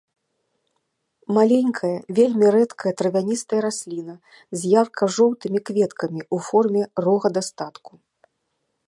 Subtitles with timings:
[1.35, 4.15] Маленькая, вельмі рэдкая травяністая расліна
[4.61, 7.91] з ярка-жоўтымі кветкамі ў форме рога дастатку.